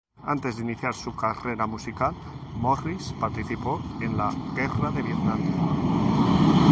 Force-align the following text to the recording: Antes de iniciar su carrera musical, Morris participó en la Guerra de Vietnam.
Antes 0.25 0.55
de 0.55 0.63
iniciar 0.63 0.95
su 0.95 1.15
carrera 1.15 1.67
musical, 1.67 2.15
Morris 2.55 3.13
participó 3.19 3.79
en 4.01 4.17
la 4.17 4.33
Guerra 4.55 4.89
de 4.89 5.03
Vietnam. 5.03 6.67